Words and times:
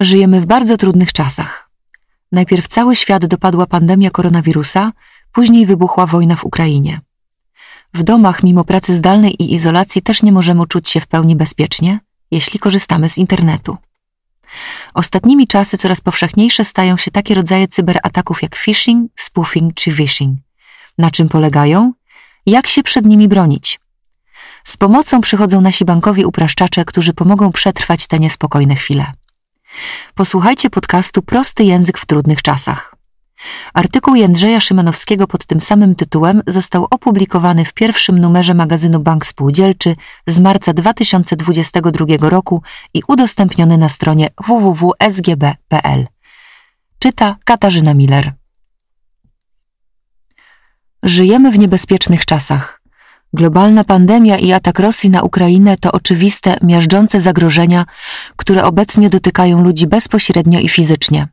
Żyjemy 0.00 0.40
w 0.40 0.46
bardzo 0.46 0.76
trudnych 0.76 1.12
czasach. 1.12 1.70
Najpierw 2.32 2.68
cały 2.68 2.96
świat 2.96 3.26
dopadła 3.26 3.66
pandemia 3.66 4.10
koronawirusa, 4.10 4.92
później 5.32 5.66
wybuchła 5.66 6.06
wojna 6.06 6.36
w 6.36 6.44
Ukrainie. 6.44 7.00
W 7.94 8.02
domach, 8.02 8.42
mimo 8.42 8.64
pracy 8.64 8.94
zdalnej 8.94 9.42
i 9.42 9.54
izolacji, 9.54 10.02
też 10.02 10.22
nie 10.22 10.32
możemy 10.32 10.66
czuć 10.66 10.88
się 10.88 11.00
w 11.00 11.06
pełni 11.06 11.36
bezpiecznie, 11.36 12.00
jeśli 12.30 12.58
korzystamy 12.58 13.08
z 13.08 13.18
internetu. 13.18 13.76
Ostatnimi 14.94 15.46
czasy 15.46 15.78
coraz 15.78 16.00
powszechniejsze 16.00 16.64
stają 16.64 16.96
się 16.96 17.10
takie 17.10 17.34
rodzaje 17.34 17.68
cyberataków 17.68 18.42
jak 18.42 18.56
phishing, 18.56 19.10
spoofing 19.14 19.74
czy 19.74 19.92
phishing. 19.92 20.38
Na 20.98 21.10
czym 21.10 21.28
polegają? 21.28 21.92
Jak 22.46 22.66
się 22.66 22.82
przed 22.82 23.06
nimi 23.06 23.28
bronić? 23.28 23.80
Z 24.64 24.76
pomocą 24.76 25.20
przychodzą 25.20 25.60
nasi 25.60 25.84
bankowi 25.84 26.24
upraszczacze, 26.24 26.84
którzy 26.84 27.12
pomogą 27.12 27.52
przetrwać 27.52 28.06
te 28.06 28.18
niespokojne 28.18 28.74
chwile. 28.74 29.12
Posłuchajcie 30.14 30.70
podcastu 30.70 31.22
Prosty 31.22 31.64
język 31.64 31.98
w 31.98 32.06
trudnych 32.06 32.42
czasach. 32.42 32.96
Artykuł 33.74 34.14
Jędrzeja 34.14 34.60
Szymanowskiego 34.60 35.26
pod 35.26 35.46
tym 35.46 35.60
samym 35.60 35.94
tytułem 35.94 36.42
został 36.46 36.86
opublikowany 36.90 37.64
w 37.64 37.74
pierwszym 37.74 38.18
numerze 38.18 38.54
magazynu 38.54 39.00
Bank 39.00 39.26
Spółdzielczy 39.26 39.96
z 40.26 40.40
marca 40.40 40.72
2022 40.72 42.28
roku 42.28 42.62
i 42.94 43.02
udostępniony 43.08 43.78
na 43.78 43.88
stronie 43.88 44.28
www.sgb.pl. 44.46 46.06
Czyta 46.98 47.36
Katarzyna 47.44 47.94
Miller. 47.94 48.32
Żyjemy 51.02 51.50
w 51.50 51.58
niebezpiecznych 51.58 52.26
czasach. 52.26 52.75
Globalna 53.32 53.84
pandemia 53.84 54.38
i 54.38 54.52
atak 54.52 54.78
Rosji 54.78 55.10
na 55.10 55.22
Ukrainę 55.22 55.76
to 55.76 55.92
oczywiste, 55.92 56.56
miażdżące 56.62 57.20
zagrożenia, 57.20 57.84
które 58.36 58.64
obecnie 58.64 59.10
dotykają 59.10 59.62
ludzi 59.62 59.86
bezpośrednio 59.86 60.60
i 60.60 60.68
fizycznie. 60.68 61.28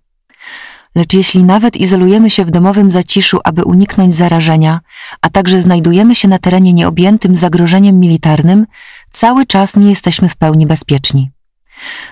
Lecz 0.95 1.13
jeśli 1.13 1.43
nawet 1.43 1.77
izolujemy 1.77 2.29
się 2.29 2.45
w 2.45 2.51
domowym 2.51 2.91
zaciszu, 2.91 3.39
aby 3.43 3.63
uniknąć 3.63 4.15
zarażenia, 4.15 4.79
a 5.21 5.29
także 5.29 5.61
znajdujemy 5.61 6.15
się 6.15 6.27
na 6.27 6.39
terenie 6.39 6.73
nieobjętym 6.73 7.35
zagrożeniem 7.35 7.99
militarnym, 7.99 8.65
cały 9.11 9.45
czas 9.45 9.75
nie 9.75 9.89
jesteśmy 9.89 10.29
w 10.29 10.35
pełni 10.35 10.67
bezpieczni. 10.67 11.31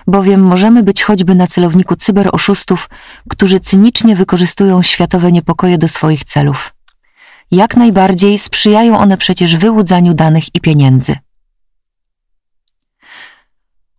Bowiem 0.06 0.42
możemy 0.42 0.82
być 0.82 1.02
choćby 1.02 1.34
na 1.34 1.46
celowniku 1.46 1.96
cyberoszustów, 1.96 2.90
którzy 3.28 3.60
cynicznie 3.60 4.16
wykorzystują 4.16 4.82
światowe 4.82 5.32
niepokoje 5.32 5.78
do 5.78 5.88
swoich 5.88 6.24
celów. 6.24 6.74
Jak 7.52 7.76
najbardziej 7.76 8.38
sprzyjają 8.38 8.98
one 8.98 9.16
przecież 9.16 9.56
wyłudzaniu 9.56 10.14
danych 10.14 10.54
i 10.54 10.60
pieniędzy. 10.60 11.16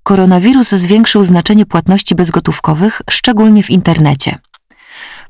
Koronawirus 0.03 0.71
zwiększył 0.71 1.23
znaczenie 1.23 1.65
płatności 1.65 2.15
bezgotówkowych, 2.15 3.01
szczególnie 3.09 3.63
w 3.63 3.69
internecie. 3.69 4.39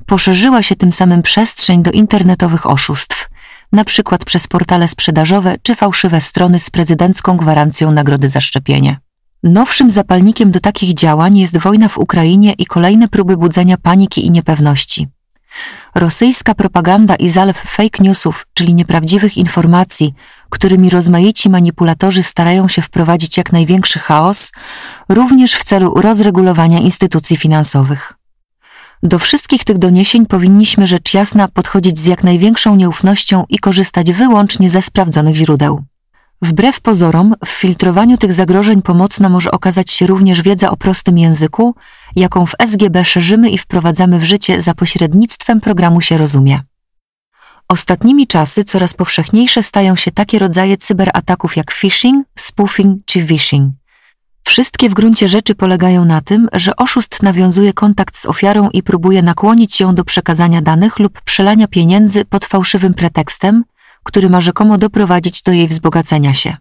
Poszerzyła 0.06 0.64
się 0.64 0.76
tym 0.76 0.92
samym 0.92 1.22
przestrzeń 1.22 1.84
do 1.84 1.92
internetowych 1.92 2.70
oszustw, 2.70 3.30
przykład 3.86 4.26
przez 4.26 4.48
portale 4.48 4.88
sprzedażowe 4.88 5.56
czy 5.62 5.76
fałszywe 5.76 6.22
strony 6.22 6.60
z 6.60 6.70
prezydencką 6.70 7.38
gwarancją 7.38 7.92
nagrody 7.92 8.30
za 8.30 8.42
szczepienie. 8.42 9.00
Nowszym 9.44 9.92
zapalnikiem 9.92 10.52
do 10.52 10.60
takich 10.60 10.94
działań 10.94 11.38
jest 11.38 11.58
wojna 11.58 11.90
w 11.90 11.98
Ukrainie 11.98 12.54
i 12.54 12.66
kolejne 12.66 13.08
próby 13.08 13.38
budzenia 13.38 13.78
paniki 13.78 14.26
i 14.26 14.32
niepewności. 14.32 15.08
Rosyjska 15.96 16.56
propaganda 16.56 17.16
i 17.16 17.30
zalew 17.30 17.58
fake 17.58 18.04
newsów, 18.04 18.48
czyli 18.54 18.73
nieprawdziwych 18.73 19.38
informacji, 19.38 20.14
którymi 20.50 20.90
rozmaici 20.90 21.50
manipulatorzy 21.50 22.23
starają 22.23 22.68
się 22.68 22.82
wprowadzić 22.82 23.38
jak 23.38 23.52
największy 23.52 24.00
chaos, 24.00 24.52
również 25.09 25.54
w 25.54 25.64
celu 25.64 25.94
rozregulowania 25.96 26.80
instytucji 26.80 27.38
finansowych. 27.38 28.14
Do 29.04 29.20
wszystkich 29.20 29.64
tych 29.64 29.78
doniesień 29.78 30.26
powinniśmy 30.26 30.88
rzecz 30.88 31.14
jasna 31.14 31.48
podchodzić 31.48 32.00
z 32.00 32.06
jak 32.06 32.24
największą 32.24 32.76
nieufnością 32.76 33.46
i 33.50 33.59
korzystać 33.59 34.12
wyłącznie 34.12 34.70
ze 34.70 34.81
sprawdzonych 34.81 35.35
źródeł. 35.35 35.84
Wbrew 36.44 36.81
pozorom, 36.81 37.36
w 37.46 37.50
filtrowaniu 37.50 38.18
tych 38.18 38.34
zagrożeń 38.34 38.81
pomocna 38.81 39.30
może 39.30 39.52
okazać 39.52 39.92
się 39.92 40.08
również 40.08 40.42
wiedza 40.42 40.72
o 40.72 40.78
prostym 40.78 41.18
języku, 41.18 41.76
jaką 42.16 42.46
w 42.46 42.56
SGB 42.59 43.06
szerzymy 43.06 43.50
i 43.50 43.58
wprowadzamy 43.58 44.20
w 44.20 44.24
życie 44.24 44.62
za 44.62 44.74
pośrednictwem 44.74 45.62
programu 45.62 46.02
się 46.02 46.18
rozumie. 46.18 46.62
Ostatnimi 47.68 48.28
czasy 48.28 48.64
coraz 48.64 48.94
powszechniejsze 48.94 49.64
stają 49.64 49.96
się 49.96 50.12
takie 50.12 50.40
rodzaje 50.40 50.78
cyberataków 50.78 51.58
jak 51.58 51.72
phishing, 51.72 52.26
spoofing 52.36 53.06
czy 53.06 53.28
phishing. 53.28 53.74
Wszystkie 54.46 54.90
w 54.90 54.94
gruncie 54.94 55.28
rzeczy 55.28 55.56
polegają 55.56 56.06
na 56.06 56.22
tym, 56.22 56.50
że 56.53 56.76
oszust 56.76 57.24
nawiązuje 57.24 57.74
kontakt 57.74 58.18
z 58.18 58.26
ofiarą 58.26 58.70
i 58.70 58.84
próbuje 58.84 59.22
nakłonić 59.22 59.80
ją 59.80 59.96
do 59.96 60.03
przekazania 60.03 60.62
danych 60.62 61.00
lub 61.00 61.22
przelania 61.22 61.68
pieniędzy 61.68 62.26
pod 62.26 62.46
fałszywym 62.46 62.94
pretekstem, 62.94 63.64
który 64.03 64.30
ma 64.30 64.41
rzekomo 64.41 64.78
doprowadzić 64.78 65.41
do 65.41 65.52
jej 65.52 65.68
wzbogacenia 65.68 66.34
się. 66.34 66.58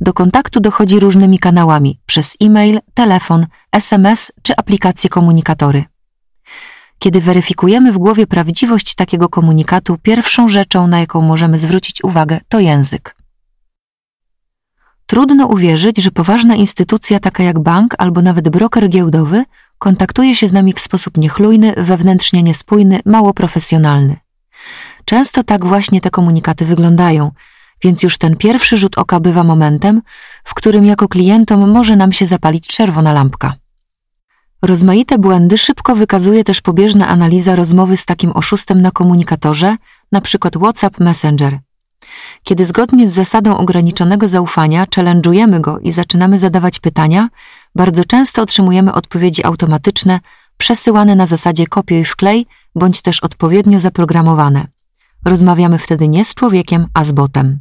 Do 0.00 0.12
kontaktu 0.12 0.60
dochodzi 0.60 1.00
różnymi 1.00 1.38
kanałami 1.38 2.00
przez 2.06 2.36
e-mail, 2.42 2.80
telefon, 2.94 3.46
SMS 3.72 4.32
czy 4.42 4.56
aplikacje 4.56 5.10
komunikatory. 5.10 5.84
Kiedy 6.98 7.20
weryfikujemy 7.20 7.92
w 7.92 7.98
głowie 7.98 8.26
prawdziwość 8.26 8.94
takiego 8.94 9.28
komunikatu, 9.28 9.98
pierwszą 10.02 10.48
rzeczą, 10.48 10.86
na 10.86 11.00
jaką 11.00 11.20
możemy 11.20 11.58
zwrócić 11.58 12.04
uwagę, 12.04 12.40
to 12.48 12.60
język. 12.60 13.16
Trudno 15.06 15.46
uwierzyć, 15.46 16.02
że 16.02 16.10
poważna 16.10 16.54
instytucja 16.54 17.20
taka 17.20 17.42
jak 17.42 17.58
bank 17.58 17.94
albo 17.98 18.22
nawet 18.22 18.48
broker 18.48 18.88
giełdowy 18.88 19.44
kontaktuje 19.78 20.34
się 20.34 20.48
z 20.48 20.52
nami 20.52 20.72
w 20.72 20.80
sposób 20.80 21.16
niechlujny, 21.16 21.74
wewnętrznie 21.76 22.42
niespójny, 22.42 23.00
mało 23.04 23.34
profesjonalny. 23.34 24.25
Często 25.08 25.44
tak 25.44 25.64
właśnie 25.64 26.00
te 26.00 26.10
komunikaty 26.10 26.64
wyglądają, 26.64 27.30
więc 27.82 28.02
już 28.02 28.18
ten 28.18 28.36
pierwszy 28.36 28.78
rzut 28.78 28.98
oka 28.98 29.20
bywa 29.20 29.44
momentem, 29.44 30.02
w 30.44 30.54
którym 30.54 30.86
jako 30.86 31.08
klientom 31.08 31.70
może 31.70 31.96
nam 31.96 32.12
się 32.12 32.26
zapalić 32.26 32.66
czerwona 32.66 33.12
lampka. 33.12 33.54
Rozmaite 34.62 35.18
błędy 35.18 35.58
szybko 35.58 35.96
wykazuje 35.96 36.44
też 36.44 36.60
pobieżna 36.60 37.08
analiza 37.08 37.56
rozmowy 37.56 37.96
z 37.96 38.04
takim 38.04 38.32
oszustem 38.34 38.82
na 38.82 38.90
komunikatorze, 38.90 39.76
np. 40.12 40.48
WhatsApp 40.60 41.00
Messenger. 41.00 41.58
Kiedy 42.42 42.64
zgodnie 42.64 43.08
z 43.08 43.12
zasadą 43.12 43.56
ograniczonego 43.58 44.28
zaufania 44.28 44.84
challenge'ujemy 44.84 45.60
go 45.60 45.78
i 45.78 45.92
zaczynamy 45.92 46.38
zadawać 46.38 46.78
pytania, 46.78 47.28
bardzo 47.74 48.04
często 48.04 48.42
otrzymujemy 48.42 48.92
odpowiedzi 48.92 49.44
automatyczne, 49.44 50.20
przesyłane 50.56 51.16
na 51.16 51.26
zasadzie 51.26 51.66
kopiuj 51.66 52.04
wklej 52.04 52.46
bądź 52.74 53.02
też 53.02 53.20
odpowiednio 53.20 53.80
zaprogramowane. 53.80 54.75
Rozmawiamy 55.26 55.78
wtedy 55.78 56.08
nie 56.08 56.24
z 56.24 56.34
człowiekiem, 56.34 56.86
a 56.94 57.04
z 57.04 57.12
botem. 57.12 57.60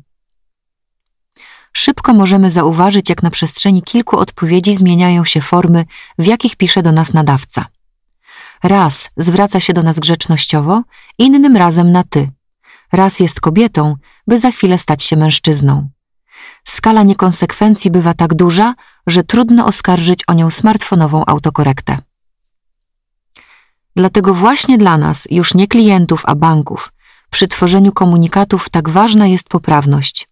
Szybko 1.73 2.13
możemy 2.13 2.51
zauważyć, 2.51 3.09
jak 3.09 3.23
na 3.23 3.29
przestrzeni 3.29 3.83
kilku 3.83 4.17
odpowiedzi 4.17 4.75
zmieniają 4.75 5.25
się 5.25 5.41
formy, 5.41 5.85
w 6.19 6.25
jakich 6.25 6.55
pisze 6.55 6.83
do 6.83 6.91
nas 6.91 7.13
nadawca. 7.13 7.65
Raz 8.63 9.09
zwraca 9.17 9.59
się 9.59 9.73
do 9.73 9.83
nas 9.83 9.99
grzecznościowo, 9.99 10.81
innym 11.17 11.57
razem 11.57 11.91
na 11.91 12.03
ty. 12.03 12.31
Raz 12.91 13.19
jest 13.19 13.41
kobietą, 13.41 13.95
by 14.27 14.39
za 14.39 14.51
chwilę 14.51 14.77
stać 14.77 15.03
się 15.03 15.15
mężczyzną. 15.15 15.89
Skala 16.63 17.03
niekonsekwencji 17.03 17.91
bywa 17.91 18.13
tak 18.13 18.33
duża, 18.33 18.75
że 19.07 19.23
trudno 19.23 19.65
oskarżyć 19.65 20.23
o 20.27 20.33
nią 20.33 20.51
smartfonową 20.51 21.25
autokorektę. 21.25 21.97
Dlatego 23.95 24.33
właśnie 24.33 24.77
dla 24.77 24.97
nas, 24.97 25.27
już 25.31 25.53
nie 25.53 25.67
klientów, 25.67 26.21
a 26.25 26.35
banków, 26.35 26.91
przy 27.35 27.47
tworzeniu 27.47 27.91
komunikatów 27.91 28.69
tak 28.69 28.89
ważna 28.89 29.27
jest 29.27 29.49
poprawność. 29.49 30.27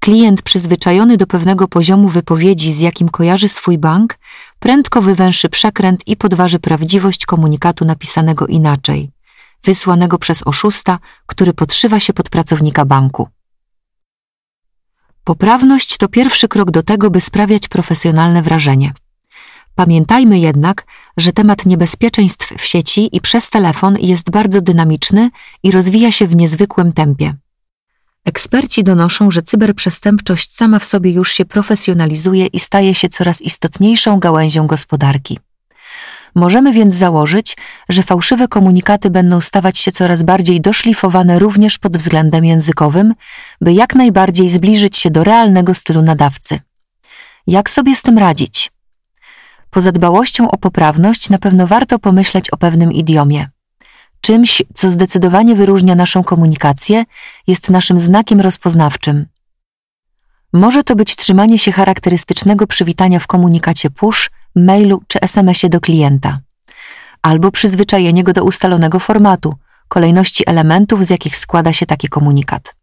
Klient 0.00 0.42
przyzwyczajony 0.42 1.16
do 1.16 1.26
pewnego 1.26 1.68
poziomu 1.68 2.08
wypowiedzi, 2.08 2.72
z 2.72 2.80
jakim 2.80 3.08
kojarzy 3.08 3.48
swój 3.48 3.78
bank, 3.78 4.18
prędko 4.58 5.02
wywęszy 5.02 5.48
przekręt 5.48 6.08
i 6.08 6.16
podważy 6.16 6.58
prawdziwość 6.58 7.26
komunikatu 7.26 7.84
napisanego 7.84 8.46
inaczej, 8.46 9.10
wysłanego 9.64 10.18
przez 10.18 10.42
oszusta, 10.42 10.98
który 11.26 11.52
podszywa 11.52 12.00
się 12.00 12.12
pod 12.12 12.28
pracownika 12.28 12.84
banku. 12.84 13.28
Poprawność 15.24 15.96
to 15.96 16.08
pierwszy 16.08 16.48
krok 16.48 16.70
do 16.70 16.82
tego, 16.82 17.10
by 17.10 17.20
sprawiać 17.20 17.68
profesjonalne 17.68 18.42
wrażenie. 18.42 18.92
Pamiętajmy 19.74 20.38
jednak, 20.38 20.86
że 21.16 21.32
temat 21.32 21.66
niebezpieczeństw 21.66 22.52
w 22.58 22.64
sieci 22.64 23.16
i 23.16 23.20
przez 23.20 23.50
telefon 23.50 23.96
jest 24.00 24.30
bardzo 24.30 24.60
dynamiczny 24.60 25.30
i 25.62 25.70
rozwija 25.70 26.10
się 26.10 26.26
w 26.26 26.36
niezwykłym 26.36 26.92
tempie. 26.92 27.34
Eksperci 28.24 28.84
donoszą, 28.84 29.30
że 29.30 29.42
cyberprzestępczość 29.42 30.54
sama 30.54 30.78
w 30.78 30.84
sobie 30.84 31.10
już 31.10 31.32
się 31.32 31.44
profesjonalizuje 31.44 32.46
i 32.46 32.60
staje 32.60 32.94
się 32.94 33.08
coraz 33.08 33.42
istotniejszą 33.42 34.18
gałęzią 34.18 34.66
gospodarki. 34.66 35.38
Możemy 36.34 36.72
więc 36.72 36.94
założyć, 36.94 37.56
że 37.88 38.02
fałszywe 38.02 38.48
komunikaty 38.48 39.10
będą 39.10 39.40
stawać 39.40 39.78
się 39.78 39.92
coraz 39.92 40.22
bardziej 40.22 40.60
doszlifowane 40.60 41.38
również 41.38 41.78
pod 41.78 41.96
względem 41.96 42.44
językowym, 42.44 43.14
by 43.60 43.72
jak 43.72 43.94
najbardziej 43.94 44.48
zbliżyć 44.48 44.96
się 44.96 45.10
do 45.10 45.24
realnego 45.24 45.74
stylu 45.74 46.02
nadawcy. 46.02 46.60
Jak 47.46 47.70
sobie 47.70 47.96
z 47.96 48.02
tym 48.02 48.18
radzić? 48.18 48.73
Poza 49.74 49.92
dbałością 49.92 50.50
o 50.50 50.56
poprawność 50.56 51.30
na 51.30 51.38
pewno 51.38 51.66
warto 51.66 51.98
pomyśleć 51.98 52.50
o 52.50 52.56
pewnym 52.56 52.92
idiomie. 52.92 53.48
Czymś, 54.20 54.62
co 54.74 54.90
zdecydowanie 54.90 55.54
wyróżnia 55.54 55.94
naszą 55.94 56.24
komunikację, 56.24 57.04
jest 57.46 57.70
naszym 57.70 58.00
znakiem 58.00 58.40
rozpoznawczym. 58.40 59.26
Może 60.52 60.84
to 60.84 60.96
być 60.96 61.16
trzymanie 61.16 61.58
się 61.58 61.72
charakterystycznego 61.72 62.66
przywitania 62.66 63.18
w 63.18 63.26
komunikacie 63.26 63.90
push, 63.90 64.30
mailu 64.56 65.02
czy 65.06 65.20
SMS-ie 65.20 65.70
do 65.70 65.80
klienta, 65.80 66.40
albo 67.22 67.50
przyzwyczajenie 67.50 68.24
go 68.24 68.32
do 68.32 68.44
ustalonego 68.44 69.00
formatu, 69.00 69.54
kolejności 69.88 70.44
elementów, 70.46 71.04
z 71.06 71.10
jakich 71.10 71.36
składa 71.36 71.72
się 71.72 71.86
taki 71.86 72.08
komunikat. 72.08 72.74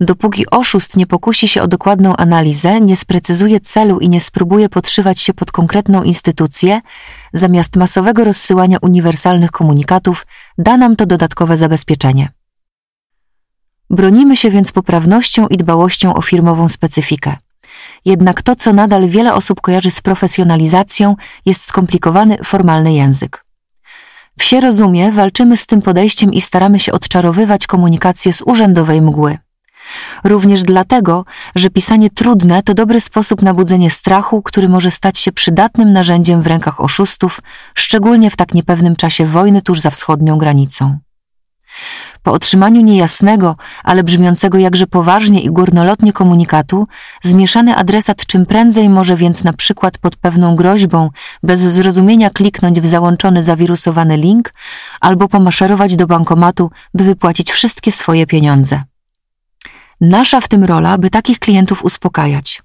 Dopóki 0.00 0.50
oszust 0.50 0.96
nie 0.96 1.06
pokusi 1.06 1.48
się 1.48 1.62
o 1.62 1.68
dokładną 1.68 2.16
analizę, 2.16 2.80
nie 2.80 2.96
sprecyzuje 2.96 3.60
celu 3.60 3.98
i 3.98 4.08
nie 4.08 4.20
spróbuje 4.20 4.68
podszywać 4.68 5.20
się 5.20 5.34
pod 5.34 5.52
konkretną 5.52 6.02
instytucję, 6.02 6.80
zamiast 7.32 7.76
masowego 7.76 8.24
rozsyłania 8.24 8.78
uniwersalnych 8.82 9.50
komunikatów, 9.50 10.26
da 10.58 10.76
nam 10.76 10.96
to 10.96 11.06
dodatkowe 11.06 11.56
zabezpieczenie. 11.56 12.28
Bronimy 13.90 14.36
się 14.36 14.50
więc 14.50 14.72
poprawnością 14.72 15.46
i 15.46 15.56
dbałością 15.56 16.14
o 16.14 16.22
firmową 16.22 16.68
specyfikę. 16.68 17.36
Jednak 18.04 18.42
to, 18.42 18.56
co 18.56 18.72
nadal 18.72 19.08
wiele 19.08 19.34
osób 19.34 19.60
kojarzy 19.60 19.90
z 19.90 20.00
profesjonalizacją, 20.00 21.16
jest 21.46 21.64
skomplikowany, 21.64 22.38
formalny 22.44 22.94
język. 22.94 23.44
Wsie 24.38 24.60
rozumie, 24.60 25.12
walczymy 25.12 25.56
z 25.56 25.66
tym 25.66 25.82
podejściem 25.82 26.32
i 26.32 26.40
staramy 26.40 26.80
się 26.80 26.92
odczarowywać 26.92 27.66
komunikację 27.66 28.32
z 28.32 28.42
urzędowej 28.42 29.02
mgły. 29.02 29.38
Również 30.24 30.62
dlatego, 30.62 31.24
że 31.54 31.70
pisanie 31.70 32.10
trudne 32.10 32.62
to 32.62 32.74
dobry 32.74 33.00
sposób 33.00 33.42
na 33.42 33.54
budzenie 33.54 33.90
strachu, 33.90 34.42
który 34.42 34.68
może 34.68 34.90
stać 34.90 35.18
się 35.18 35.32
przydatnym 35.32 35.92
narzędziem 35.92 36.42
w 36.42 36.46
rękach 36.46 36.80
oszustów, 36.80 37.40
szczególnie 37.74 38.30
w 38.30 38.36
tak 38.36 38.54
niepewnym 38.54 38.96
czasie 38.96 39.26
wojny 39.26 39.62
tuż 39.62 39.80
za 39.80 39.90
wschodnią 39.90 40.38
granicą. 40.38 40.98
Po 42.22 42.32
otrzymaniu 42.32 42.80
niejasnego, 42.80 43.56
ale 43.84 44.02
brzmiącego 44.02 44.58
jakże 44.58 44.86
poważnie 44.86 45.40
i 45.40 45.50
górnolotnie 45.50 46.12
komunikatu, 46.12 46.86
zmieszany 47.22 47.76
adresat 47.76 48.26
czym 48.26 48.46
prędzej 48.46 48.88
może 48.88 49.16
więc 49.16 49.44
na 49.44 49.52
przykład 49.52 49.98
pod 49.98 50.16
pewną 50.16 50.56
groźbą 50.56 51.10
bez 51.42 51.60
zrozumienia 51.60 52.30
kliknąć 52.30 52.80
w 52.80 52.86
załączony 52.86 53.42
zawirusowany 53.42 54.16
link 54.16 54.54
albo 55.00 55.28
pomaszerować 55.28 55.96
do 55.96 56.06
bankomatu, 56.06 56.70
by 56.94 57.04
wypłacić 57.04 57.52
wszystkie 57.52 57.92
swoje 57.92 58.26
pieniądze. 58.26 58.82
Nasza 60.00 60.40
w 60.40 60.48
tym 60.48 60.64
rola, 60.64 60.98
by 60.98 61.10
takich 61.10 61.38
klientów 61.38 61.84
uspokajać. 61.84 62.62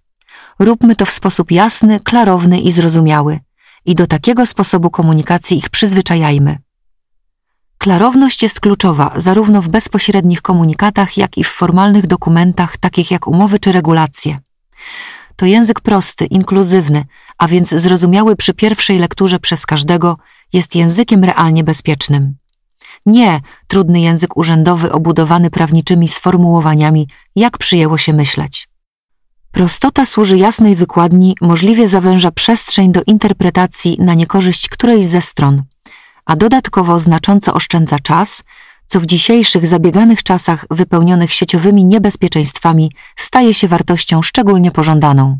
Róbmy 0.59 0.95
to 0.95 1.05
w 1.05 1.11
sposób 1.11 1.51
jasny, 1.51 1.99
klarowny 1.99 2.59
i 2.59 2.71
zrozumiały 2.71 3.39
i 3.85 3.95
do 3.95 4.07
takiego 4.07 4.45
sposobu 4.45 4.89
komunikacji 4.89 5.57
ich 5.57 5.69
przyzwyczajajmy. 5.69 6.57
Klarowność 7.77 8.43
jest 8.43 8.59
kluczowa 8.59 9.13
zarówno 9.15 9.61
w 9.61 9.69
bezpośrednich 9.69 10.41
komunikatach, 10.41 11.17
jak 11.17 11.37
i 11.37 11.43
w 11.43 11.47
formalnych 11.47 12.07
dokumentach, 12.07 12.77
takich 12.77 13.11
jak 13.11 13.27
umowy 13.27 13.59
czy 13.59 13.71
regulacje. 13.71 14.39
To 15.35 15.45
język 15.45 15.79
prosty, 15.79 16.25
inkluzywny, 16.25 17.05
a 17.37 17.47
więc 17.47 17.69
zrozumiały 17.69 18.35
przy 18.35 18.53
pierwszej 18.53 18.99
lekturze 18.99 19.39
przez 19.39 19.65
każdego, 19.65 20.17
jest 20.53 20.75
językiem 20.75 21.23
realnie 21.23 21.63
bezpiecznym. 21.63 22.35
Nie 23.05 23.41
trudny 23.67 24.01
język 24.01 24.37
urzędowy 24.37 24.91
obudowany 24.91 25.49
prawniczymi 25.49 26.07
sformułowaniami, 26.07 27.07
jak 27.35 27.57
przyjęło 27.57 27.97
się 27.97 28.13
myśleć. 28.13 28.69
Prostota 29.51 30.05
służy 30.05 30.37
jasnej 30.37 30.75
wykładni, 30.75 31.35
możliwie 31.41 31.87
zawęża 31.87 32.31
przestrzeń 32.31 32.91
do 32.91 33.01
interpretacji 33.07 33.97
na 33.99 34.13
niekorzyść 34.13 34.69
którejś 34.69 35.05
ze 35.05 35.21
stron, 35.21 35.63
a 36.25 36.35
dodatkowo 36.35 36.99
znacząco 36.99 37.53
oszczędza 37.53 37.99
czas, 37.99 38.43
co 38.87 38.99
w 38.99 39.05
dzisiejszych 39.05 39.67
zabieganych 39.67 40.23
czasach 40.23 40.65
wypełnionych 40.71 41.33
sieciowymi 41.33 41.85
niebezpieczeństwami 41.85 42.91
staje 43.15 43.53
się 43.53 43.67
wartością 43.67 44.21
szczególnie 44.21 44.71
pożądaną. 44.71 45.39